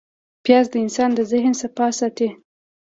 [0.43, 2.29] پیاز د انسان د ذهن صفا ساتي